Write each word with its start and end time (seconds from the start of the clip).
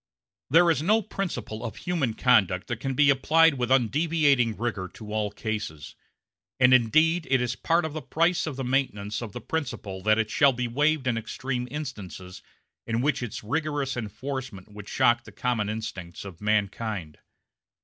There 0.49 0.71
is 0.71 0.81
no 0.81 1.03
principle 1.03 1.63
of 1.63 1.75
human 1.75 2.15
conduct 2.15 2.65
that 2.69 2.79
can 2.79 2.95
be 2.95 3.11
applied 3.11 3.59
with 3.59 3.69
undeviating 3.69 4.57
rigor 4.57 4.87
to 4.95 5.13
all 5.13 5.29
cases; 5.29 5.93
and 6.59 6.73
indeed 6.73 7.27
it 7.29 7.39
is 7.39 7.55
part 7.55 7.85
of 7.85 7.93
the 7.93 8.01
price 8.01 8.47
of 8.47 8.55
the 8.55 8.63
maintenance 8.63 9.21
of 9.21 9.31
the 9.31 9.39
principle 9.41 10.01
that 10.01 10.17
it 10.17 10.31
shall 10.31 10.53
be 10.53 10.67
waived 10.67 11.05
in 11.05 11.19
extreme 11.19 11.67
instances 11.69 12.41
in 12.87 13.01
which 13.01 13.21
its 13.21 13.43
rigorous 13.43 13.95
enforcement 13.95 14.73
would 14.73 14.89
shock 14.89 15.23
the 15.23 15.31
common 15.31 15.69
instincts 15.69 16.25
of 16.25 16.41
mankind. 16.41 17.19